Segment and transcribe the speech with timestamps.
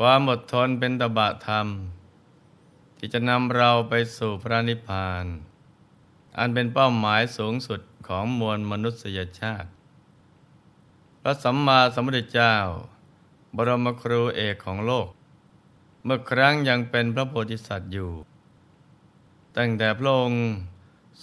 [0.00, 1.66] ความอดทนเป็นตบะธรรม
[2.98, 5.24] ที่จะนำเราไปสู่พระนิพพาน
[6.38, 9.68] อันเป็นเป้าหมายสูงสุดของมวลมนุษยชาติ
[11.22, 12.56] พระสัมมาสัมพุทธเจ้า
[13.56, 15.08] บรมครูเอกของโลก
[16.04, 18.10] เมื่อครั้งยังเป็นพระโพธิสัตว์อยู่
[19.56, 20.42] ตั้งแต่พระองค์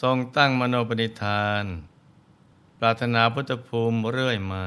[0.01, 1.63] ทรงตั้งมโนปณิธาน
[2.79, 4.65] ปรารถนาพุทธภูมิเรื่อยมา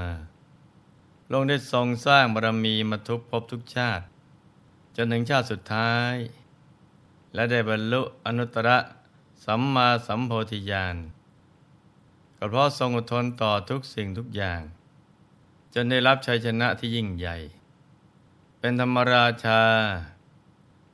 [1.32, 4.04] ลงได้ทรงสร้างบารมีมาทุกภพทุกชาติ
[4.96, 6.14] จนถึงชาติสุดท้าย
[7.34, 8.70] และได้บรรลุอนุตตร
[9.44, 10.96] สัมมาสัมโพธิญาณ
[12.38, 14.60] ก็เพราะทรงอดทนต่อทุกสิ่งทุกอย่าง
[15.74, 17.36] จนได้รับชัยชนะที่ยิ่งใหญ่
[18.58, 19.62] เป็นธรรมราชา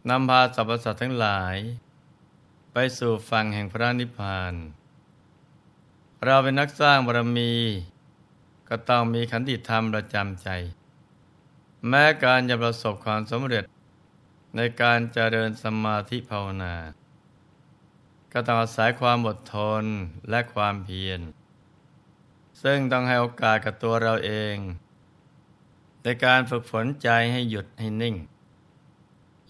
[0.08, 1.56] นำพาสรรพสัตว์ทั้งหลาย
[2.72, 4.54] ไปสู่ฝั่งแห่งพระนิพพาน
[6.24, 7.54] เราเป็นนักสร้างบารมี
[8.74, 10.48] ก็ต้องมีขันติธรรมประจำใจ
[11.88, 13.64] แม้การจะประสบความสำเร็จ
[14.56, 16.74] ในการเจริญสมาธิภาวนา
[18.32, 19.84] ก็ต้องอาศัยความอดทน
[20.30, 21.20] และความเพียร
[22.62, 24.56] ซึ่งต้องให้โอกาสกับตัวเราเอง
[26.02, 28.16] ในการฝึกฝนใจให้หยุดให้นิ่ง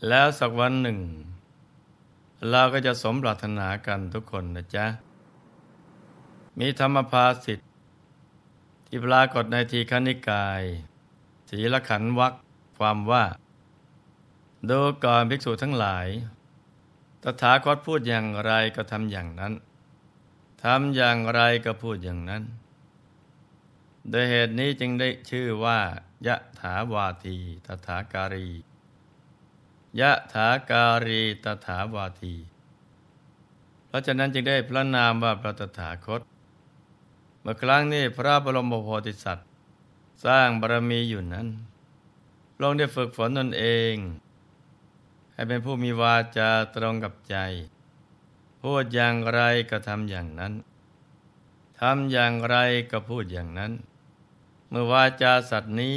[0.09, 0.99] แล้วสักวันหนึ่ง
[2.51, 4.87] เราก็จะสมปรารถนากันทุกคนนะจ๊ะ
[6.59, 7.65] มีธรรมภาสิทธิ
[8.95, 10.63] ที่ปรากฏในทีฆนิกาย
[11.49, 12.33] สีลขันวัก
[12.79, 13.25] ความว่า
[14.71, 16.07] ดูก่อนภิกษุทั้งหลาย
[17.23, 19.53] ตถาคตพูดอย่างไรก็ทำอย่างนั้น
[20.63, 22.43] ทำอย่างไรก็พูดอย่างนั้น
[24.11, 25.79] โดยเหตุนี้จึงได้ชื่อว่า
[26.27, 27.37] ยะถาวาที
[27.67, 28.49] ตถาการี
[30.01, 32.35] ยะถาการีตถาวาที
[33.87, 36.23] เพราะฉะนั้นจึงได้พระนามว่าพระตถาคต
[37.43, 39.49] เมื่อครั้งนี้พระบรมโพธิสัตว์
[40.25, 41.49] สร้างบารมีอยู่นั้น
[42.55, 43.95] พระองได้ฝึกฝนตนเอง
[45.33, 47.37] ให้เป็นผู้มีวาจาตรงกับใจ
[48.63, 50.53] พูดอย่างไรก็ทำอย่างนั้น
[51.81, 52.57] ทำอย่างไร
[52.91, 53.73] ก็พูดอย่างนั้น
[54.69, 55.97] เมื่อวาจาสัตว์นี้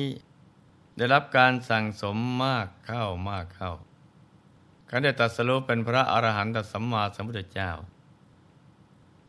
[0.98, 3.72] ได้รับการสั่งสมมากเข้ามากเข้า
[4.88, 7.72] เขาได้ตัดสรุปเป็นพระอรหันตสัมมาสัมพุทธเจ้า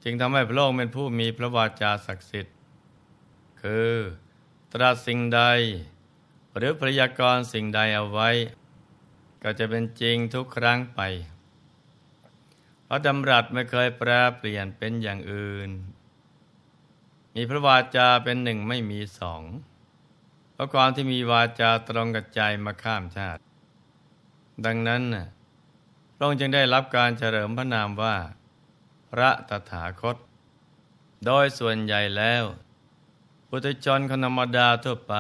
[0.09, 2.57] จึงทำให้พระองค์เป็นผู้มีพระวาจาศักดิ์สิทธิ์
[3.63, 3.93] คือ
[4.73, 5.43] ตรัสสิ่งใด
[6.57, 8.31] หรือพยากรณ์สิ่งใดเอาไว้
[9.43, 11.01] ก็จะเป็นจริงทุกครั้งไป
[12.85, 15.71] เพราะดำรัสไม่เคยแปรเปลี่ยนเป็นอย่างอื่น
[17.35, 19.43] มีพระวาจาเป็นหนึ่งไม่มีสอง
[20.53, 23.43] เพราะความที่มีวาจาตรงกับใจมาข้ามชาติ
[24.65, 25.03] ดังนั้น
[26.15, 28.17] พระองค์จึงได้รับการเฉลิมพระนามว่า
[29.11, 30.17] พระตถาคต
[31.27, 32.45] โดยส่วนใหญ่แล้ว
[33.49, 35.15] ปุถุชนคนธรรมดาทั่วไป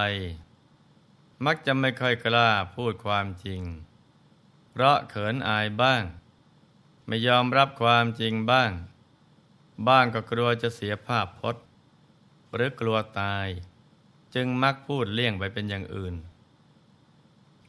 [1.44, 3.62] มักจะไม่ค่อยกล้าพูดความจริง
[4.70, 6.02] เพราะเขินอายบ้าง
[7.06, 8.70] ไม่ยอมรับความจริงบ้าง
[9.88, 11.64] บ้างก็กลัวจะเสียภาพพจน์
[12.54, 13.46] หรือกลัวตาย
[14.34, 16.14] จึงมักพูดเลี่ยงไปเป็นอย่างอื่น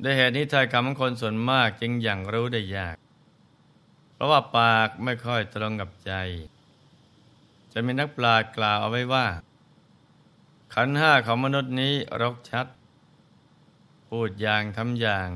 [0.03, 2.95] ด้วยเหตุนี้ทายคำของคนส่วนมากจึงอย่างรู้ได้ยาก
[4.17, 6.13] เพราะว่าปากไม่ค่อยตรงกับใจ
[7.73, 9.27] จะมีนักปราชญ์กล่าวเอาไว้ว่า
[10.73, 12.67] ขันห้าของมนุษย์นี้รกชัด
[14.07, 15.29] พูดอย่างทำอย่าง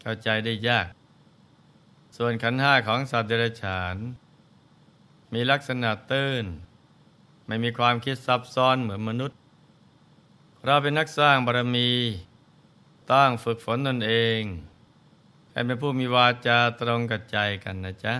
[0.00, 0.88] เข้าใจได้ยาก
[2.16, 3.96] ส่วนขันห้าของสัตว์เดรัจฉาน
[5.32, 6.44] มีลักษณะตื้น
[7.46, 9.38] ไม่มีความคิดซับซ้อนเหมือนมนุษย์
[10.64, 11.90] เราเป็นนักสร้างบารมี
[13.12, 14.40] ต้องฝึกฝนตนเอง
[15.54, 18.14] ให้เป็นผู้มีวาจาตรงกับใจกันนะจ๊ะ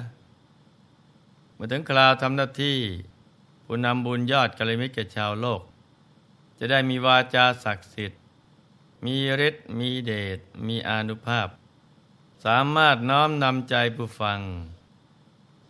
[1.55, 2.79] เมื่อถึงคราวทำหน้าที่
[3.65, 5.63] ผู้นำบุญยอดกลิมิตแก่ชาวโลก
[6.59, 8.21] จะได้มีวาจาศักดิ์สิทธิ์
[9.05, 9.17] มี
[9.49, 11.49] ฤทธิ์มีเดชมีอนุภาพ
[12.45, 14.41] สามารถน้อมนำใจผู้ฟัง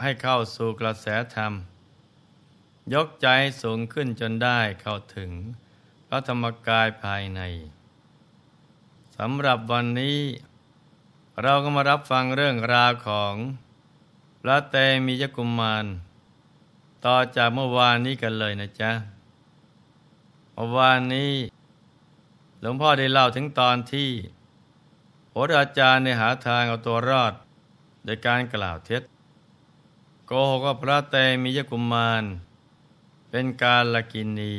[0.03, 1.53] ให้เข้าสู่กระแสธรรม
[2.93, 3.29] ยกใจ
[3.63, 5.31] สูงขึ้นจนได้เข้าถึง
[6.09, 7.41] พระธรรมกายภายใน
[9.17, 10.19] สำหรับวันนี้
[11.43, 13.35] เราก็มารับฟังเรื่องราวของ
[14.41, 14.77] พระเต
[15.07, 15.87] มียกุมมาร
[17.05, 18.93] ต่อจากเมื่อวานนี้กันเลยนะจ๊ะ
[20.55, 21.33] เมื่อวานนี้
[22.61, 24.11] หลวงพ่อได้เล่าถึงตอนที่
[25.31, 27.35] โหราจารย์ในหาทางเอาตัวรอด
[28.05, 29.03] โดยการกล่าวเท็จ
[30.27, 32.25] โกหกว่าพระเตมียกุมมาร
[33.31, 34.57] เป็นการละกินี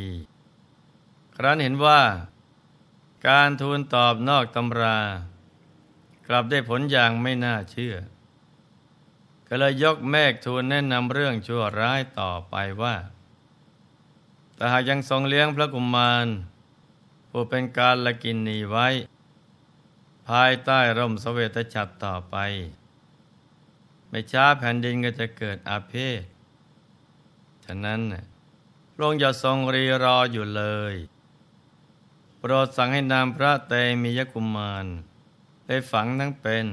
[1.36, 2.02] ครั้นเห็นว่า
[3.28, 5.00] การทูลตอบนอกตำรา
[6.28, 7.96] กลับได้ผลอย่างไม่น่าเชื่อ
[9.48, 12.96] ก็เลยยกแมกทูลแนะนำเรื่องชั่วร้ายต่อไปว่า
[14.56, 16.28] แต่หากยังทรงเลี้ยงพระกุมาร
[17.30, 18.88] ผู้เป็นการละกินนีไว้
[20.30, 22.36] ภายใต้ร่มสเวตฉัตรต่อไป
[24.10, 26.24] ไม่ช้าแผ่นดินก็จะเกิดอาเพศ
[27.66, 28.02] ฉะนั้น
[28.94, 30.64] พระองค์อย่าทรงรีรออยู่เล
[30.94, 30.96] ย
[32.38, 34.86] โปรดสั่งให้นำพระเตมียกุมาร
[35.66, 36.66] ไปฝังทั้งเป็น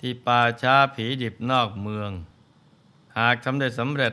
[0.00, 2.10] ที่ป่าช้าผีดิบนอกเมือง
[3.18, 4.12] หากทำได้สำเร็จ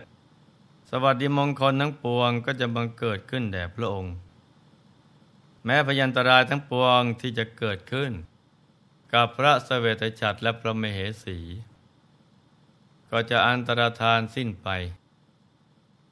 [0.90, 4.14] สวัสดิมงคลทั้งปวงก็จะบังเกิดขึ้นแด่พระองค์
[5.66, 8.12] แม้พยันตรายทั้งปวงที่จะเกิดขึ้น
[9.14, 11.38] กับพระสเวตฉัตรและพระมเหสี
[13.10, 14.68] ก็จะอันตรธานสิ้นไป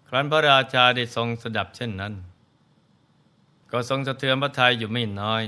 [0.08, 2.14] ครั้นพระราชาได้ทรงสดับเช่นนั้น
[3.72, 5.44] ก็ทรงสะเทือนพระทัยอยู่ไม่น้อย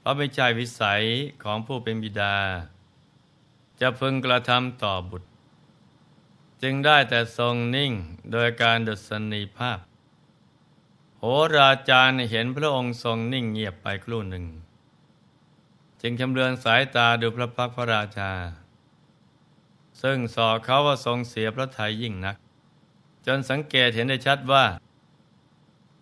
[0.00, 1.02] เพราะไม่ใช่วิสัย
[1.42, 2.36] ของผู้เป็นบิดา
[3.80, 5.28] จะพึงกระทำต่อบุตร
[6.62, 7.92] จึงได้แต่ทรงนิ่ง
[8.32, 9.78] โดยการดุษณีภาพ
[11.18, 11.24] โห
[11.56, 14.46] ราจารย์เห็นพระองค์ทรงนิ่งเงียบไปครู่หนึ่ง
[16.00, 18.32] จึงชำเลืองสายตาดูพระพักพระราชา
[20.02, 22.36] ซึ่งสอเขาว่าทรงเสียพระทัยยิ่งนัก
[23.26, 24.64] จนสังเกตเห็นได้ชัดว่า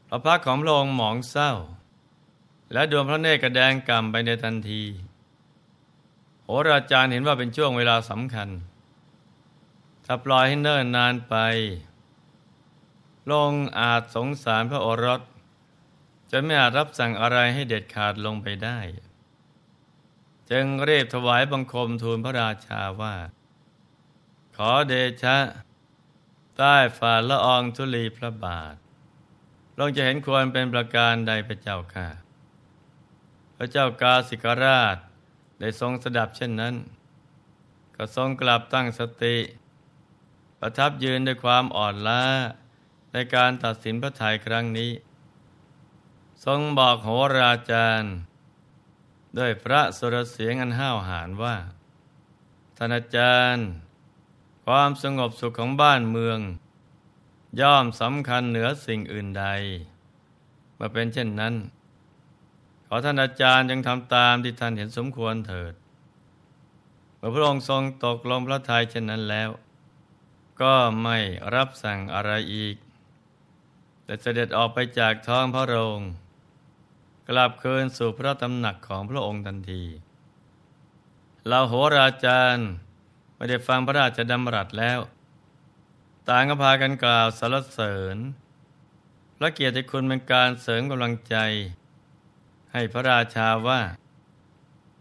[0.08, 1.52] พระพักของพระองค์หมองเศร้า
[2.72, 4.82] และดวงพระเนตรกระแดงกำไปในทันที
[6.42, 8.48] โหราจารย์เห็นว่าเป็นช่วงเวลาสำคัญ
[10.04, 11.34] ถ้าปล่อยให้เนิ่นนานไป
[13.30, 15.20] ลงอาจสงสารพระโอรส
[16.30, 18.78] จะไม่อาจรับสั่งอะไรให้เด็ดขาดลงไปได้
[20.50, 23.14] จึงเรียบถวายบังคมทูลพระราชาว่า
[24.56, 25.36] ขอเดชะ
[26.56, 28.74] ใต้ฝ่าละอองธุลีพระบาท
[29.78, 32.08] ลงจะเห็นควรเป็นประการใดพระเจ้าค่ะ
[33.60, 34.96] พระเจ้ากาสิกราช
[35.60, 36.74] ได้ทรงสดับเช่นนั้น
[37.96, 39.36] ก็ทรงกลับตั้งสติ
[40.58, 42.24] ประทับยืนด้วยความอ่อนล้า
[43.12, 44.90] ในการตัดสินพระทัยครั้งนี้
[46.44, 48.12] ทรงบอกโหราจารย์
[49.38, 51.56] ด้วยพระสุรเสียงอันห้าวหาญว่า
[52.76, 53.66] ท่านอาจารย์
[54.66, 56.38] ความสงบสุขของบ้านเมือง
[57.60, 59.46] ย่อมสำคัญเหนือสิ่งอื่นใด
[60.78, 61.54] มื่อเป็นเช่นนั้น
[62.88, 65.74] ขอท่านอาจารย์ยังทำตามที่ท่านเห็นสมควรเถิด
[67.16, 69.50] เมื่อพระองค์ทรงตกลงพระทัยเช่นนั้นแล้ว
[70.62, 71.18] ก็ไม่
[71.54, 72.76] รับสั่งอะไรอีก
[74.04, 76.00] แต่เสด็จออกไปจากท้องพระโรง
[77.28, 79.84] กลับคืนสู่พระตำหนักของพระองค์ทันที
[81.48, 82.68] เราโหราจารย์
[83.36, 85.00] ไม่ได้ฟังพระราชดำรัสแล้ว
[86.28, 88.16] ต่างก็พากันกล่าวสรรเสริญ
[89.36, 91.36] พระเกียรติคุณเป็นการเสริมกำลังใจ
[92.78, 93.80] ให้พระราชาว่า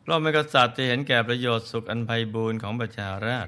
[0.05, 3.47] เราเป็นกษัตริย์ที่เห็นแก่ประโยชน์สุขอันไพบูรณ์ของประชาราษ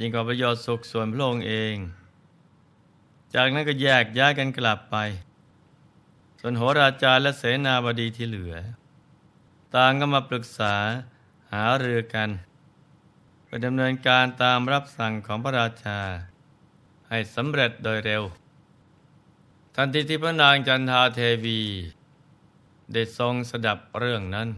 [0.00, 1.74] ยิ่งกว่าประโยชน์สุขส่วนพระองค์เอง
[3.34, 4.96] จากนั้นก็แยกย้ายกันกลับไป
[6.40, 8.54] ส่วนโหราจารและเสนาบดีที่เหลือ
[9.74, 10.74] ต่างก็มาปรึกษา
[11.52, 12.30] หาเรือกัน
[13.46, 16.00] ไปดำเนินการตามรับสั่งของพระราชา
[17.08, 18.22] ให้สำเร็จโดยเร็ว
[19.74, 21.60] ทันทีที่พระนางจันทาเทวี
[22.92, 24.48] ได้ทรงสดับเรื่องนั้น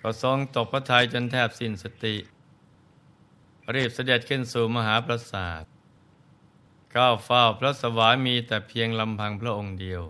[0.00, 2.16] ก็ทรงตกพระทัยจนแทบสิ้นสติ
[3.74, 5.62] รีบเสด็จขึ้นสู่มหาปราสาท
[6.96, 10.02] ก้าวเฝ้าพระสวามีแต่เพียงลำพังพระองค์เดียว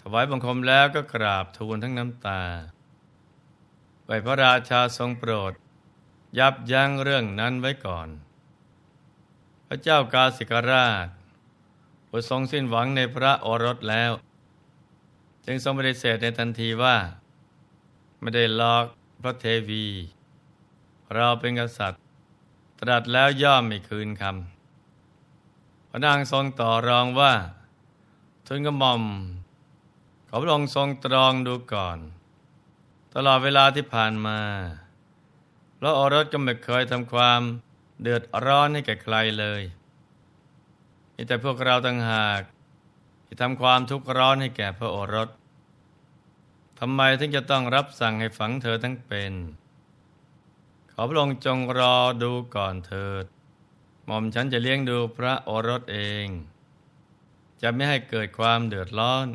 [0.00, 2.42] ถวายบังคมแล้วก็กราบทูลทั้งน้ำตา
[4.06, 5.52] ไปพระราชาทรงโปรด
[6.38, 8.08] ยับยั้งเรื่องนั้นไว้ก่อน
[9.66, 11.06] พระเจ้ากาสิกราช
[12.08, 14.12] ผู้ทรงสิ้นหวังในพระโอรสแล้ว
[15.50, 16.96] จึงทรงปฏิเสธในทันทีว่า
[18.20, 18.84] ไม่ได้ลอก
[19.22, 19.86] พระเทวี
[21.14, 22.00] เราเป็นกษัตริย์
[22.80, 27.32] ตรัสแล้วย่อมไม่คืนคำพระนางทรงต่อรองว่า
[28.46, 29.02] ทูลกระหม่อม
[30.28, 31.98] ขอพระองค์ทรงตรองดูก่อน
[33.14, 34.38] ตลอดเวลาที่ผ่านมา
[35.78, 37.40] พระโอรสก็ไม่เคยทำความ
[38.02, 39.62] เดือดร้อนให้แก่ใครเลย
[41.14, 42.42] มีแต่พวกเราต่างหาก
[43.30, 45.28] ที่ทำความทุกข์ร้อนให้แก่พระโอรส
[46.78, 49.32] ทำไมถึงจะต้องรับสั่งให้ฝังเธอทั้งเป็น
[50.92, 53.24] ขอพระองค์จงรอดูก่อนเถิด
[54.06, 56.26] หม่อมฉันจะเลี้ยงดูพระโอรสเอง
[57.62, 59.26] จะไม่ให้เกิดความเดือดร้อน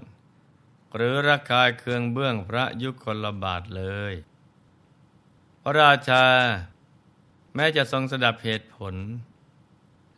[0.95, 4.13] หรือระคายเคืองเบื้องพระยุคลบาทเลย
[5.61, 6.25] พระราชา
[7.55, 8.95] แม้จะทรงสดับเหตุผล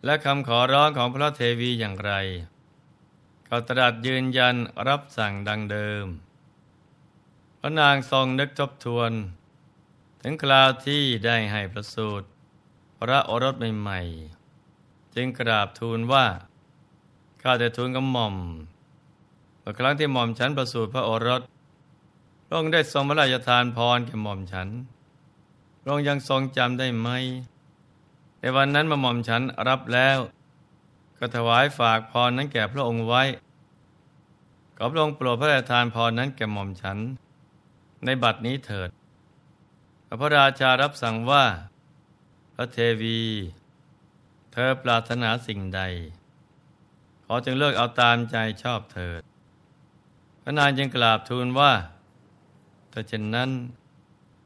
[0.05, 2.13] และคำขอร้องของพระเทวีอย่างไร
[3.47, 4.55] ก็ตรัสยืนยัน
[4.87, 6.05] รับสั่งดังเดิม
[7.59, 9.11] พระนางทรงนึกทบทวน
[10.21, 12.27] ถึงคราวที่ได้ให้ประสูติ
[12.99, 16.25] พระโอรสใหม่ๆ จึงกราบทูลว่า
[17.41, 18.35] ข้าแต่ทูลกับหม่อม
[19.59, 21.41] เมื่อครั้งที่หม่อมฉันประสูติพระโอรส
[22.45, 24.69] พระองค์ได้ทรงพระราชทานพรแก่หม่อมฉัน
[25.81, 27.09] พระองค์ยังทรงจำได้ไหม
[28.39, 30.19] ในวันนั้นมาหม่อมฉันรับแล้ว
[31.17, 33.23] ก็ถวายฝากพรนั้นแก่พระองค์ไว้
[34.77, 36.97] ขอพระองค์โปรดพระราชทานพรนั้นแก่หม่อมฉัน
[38.05, 38.89] ในบัดนี้เถิด
[40.21, 41.45] พระราชารับสั่งว่า
[42.55, 43.19] พระเทวี
[44.51, 45.81] เธอปรารถนาสิ่งใด
[47.25, 49.21] ขอจึงเลือกเอาตามใจชอบเถิด
[50.43, 51.71] พระนางจึงกราบทูลว่า
[52.91, 53.49] ถ้าเช่นนั้น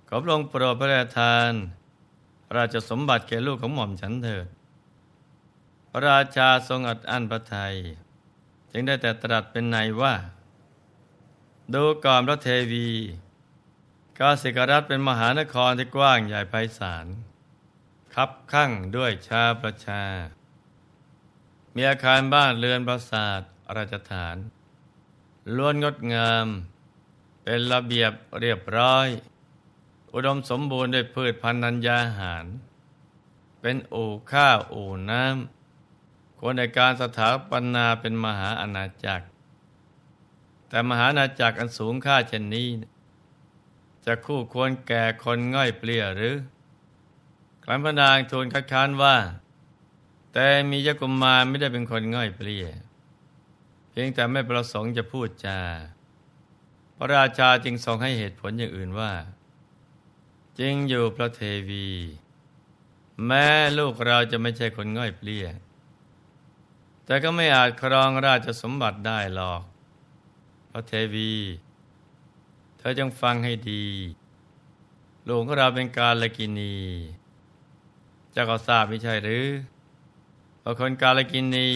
[0.08, 1.52] ขอพระองค์โปรดพระราชทาน
[2.58, 4.46] ราชสมบัติแก่ลูกของหม่อมฉันเถิด
[5.94, 7.76] ระราชาทรงอัดอั้นพระทัย
[8.72, 10.16] จึงได้แต่ตรัสเป็นในว่า
[11.74, 12.90] ดูก่อนพระเทวี
[14.20, 17.06] กาสิกรัฐเป็นมหานครที่กว้างใหญ่ไพศาล
[18.14, 20.04] คับข้างด้วยชาประชา
[21.76, 23.42] มีอาคารบ้านเรือนปราสาท
[23.78, 24.38] ราชฐาน
[25.56, 26.48] ล้วนงดงาม
[27.44, 29.08] เป็นระเบียบเรียบร้อย
[30.14, 32.46] อุดมสมบูรณ์ด้วยพืชพันธุ์นัญญาหาร
[33.62, 35.59] เป็นอู่ข้าวอู่น้ำ
[36.42, 39.26] ควรในการสถาปนาเป็นมหาอาณาจักร
[40.70, 42.68] แต่มหาอาณาจักรอันสูงค่าเช่นนี้
[44.06, 46.36] จะคู่ควรแก่คนง่อยเปลี่ยหรือ
[47.64, 49.16] ครั้นพระนางทูลคัดค้านว่า
[50.34, 52.66] แต่มียกุมมารไม่ได้เป็นคนง่อยเปลี่ย
[53.90, 55.60] เพียงแต่ไม่ประสงค์จะพูดจา
[56.96, 59.12] พระราชาจึงทรงให้เหตุผลอย่างอื่นว่า
[60.60, 61.88] จริงอยู่พระเทวี
[63.26, 63.46] แม้
[63.78, 65.48] ลูกเราจะไม่ใช่คนง่อยเปลี่ย
[67.10, 69.62] แต่ก็ไม่อาจครองราชสมบัติได้หรอก
[70.72, 71.34] พระเทวี
[72.78, 73.86] เธอจงฟังให้ดี
[75.26, 76.78] หลูกของเราเป็นกาลกินี
[78.36, 79.48] จ้าก็ทราบไม่ใช่หรือ
[80.64, 81.70] ว่าคนกาลกินี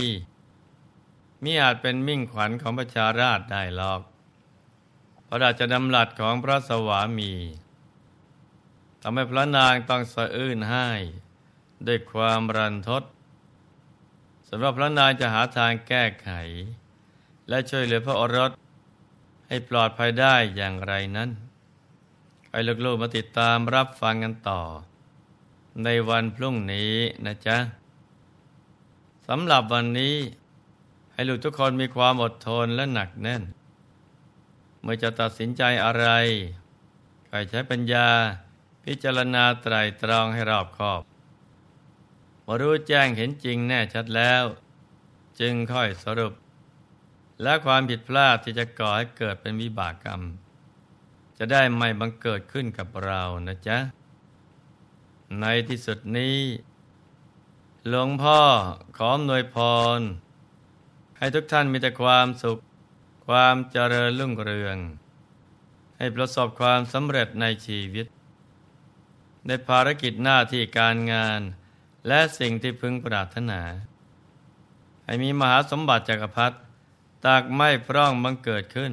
[1.43, 4.01] มิอาจเป็นมิ่งขวัญของประชาราชได้หรอก
[5.27, 7.33] พระราชดำรัสของพระสวามี
[9.01, 10.87] ทำให้พระนางต้องสะอื้นให้
[11.87, 16.29] ด้วยความรันทดำหรับพระนางจะหาทางแก้ไข
[17.49, 18.51] และช่วยเหลือพระโอรส
[19.47, 21.29] ให้ปลอดภัยได้อย่างไรนั้น
[22.51, 24.61] ให้ลูกๆมาติดตามรับฟังกันต่อ
[25.83, 26.93] ในวันพรุ่งนี้
[27.25, 27.57] นะจ๊ะ
[29.27, 30.15] สำหรับวันนี้
[31.13, 33.43] ให้ลูกทุกคนมีความอดทนและหนักแน่น
[34.81, 36.07] เมื่อจะตัดสินใจอะไร
[37.27, 38.07] ใครใช้ปัญญา
[38.85, 41.01] พิจารณาไตรตรองให้รอบคอบ
[42.45, 44.43] มารู้แจ้งเห็นจริงแน่ชัดแล้ว
[45.39, 46.33] จึงค่อยสรุป
[47.41, 50.21] และความผิดพลาดที่จะก่อให้เกิดเป็นวิบากกรรม
[51.37, 53.77] จะได้ไม่บังเกิดขึ้นกับเรานะจ๊ะ
[55.39, 56.37] ในที่สุดนี้
[57.87, 58.39] หลวงพ่อ
[58.97, 59.57] ขออำนวยพ
[59.97, 59.99] ร
[61.17, 62.57] ให้ทุกท่านมีแต่ความสุข
[63.27, 64.77] ความเจริญรุ่งเรือง
[65.97, 68.05] ให้ประสบความสำเร็จในชีวิต
[69.47, 71.41] ในภารกิจหน้าที่การงาน
[72.07, 73.61] และสิ่งที่พึงปรารถนา
[75.05, 76.57] ให้มีมหาสมบัติจักรพรรดิ
[77.25, 78.91] ตากไม่พร่องบังเกิดขึ้น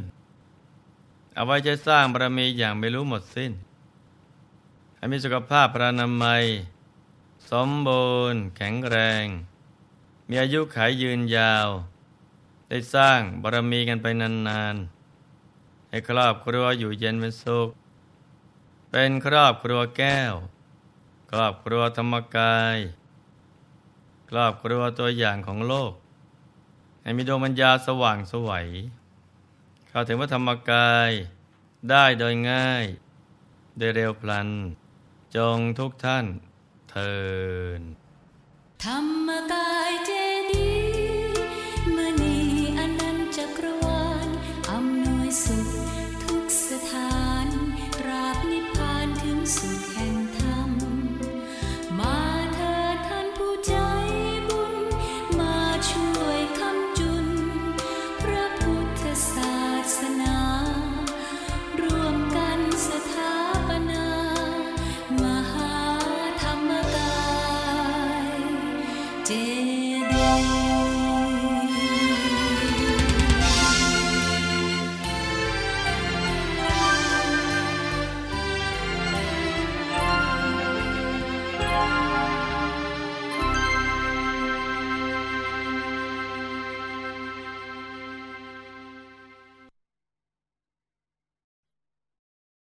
[1.34, 3.52] เอาไว้จะสร้างบารมีอย่างไม่รู้หมดสิ้น
[4.96, 6.44] ให้มีสุขภาพพระนามัย
[7.50, 9.26] สมบูรณ์แข็งแรง
[10.28, 11.68] มีอายุขัยยืนยาว
[12.68, 17.68] ได้สร้างบารมีกันไปนานๆ ให้ครอบครัวอยู่เย็นเป็นสุข
[18.90, 20.34] เป็นครอบครัวแก้ว
[21.30, 22.76] ครอบครัวธรรมกาย
[24.32, 25.92] ครอบครัวตัวอย่างของโลก
[27.02, 28.68] ให้มีดวงปัญญาสว่างสวัย
[29.88, 31.10] เข้าถึงพรฏธรรมกาย
[31.90, 32.84] ได้โดยง่าย
[33.78, 34.48] โดยเร็วพลัน
[35.36, 36.26] จงทุกท่าน
[36.90, 37.14] เทิ
[37.78, 37.82] น
[38.84, 40.10] ธรรมกายเจ
[40.50, 40.70] ดี
[41.96, 42.36] มณี
[42.78, 44.28] อนันจักรวาล
[44.70, 45.68] อำนวยสุข
[46.24, 47.46] ทุกสถาน
[48.06, 50.19] ราบนิพพานถึงสุขแห่ง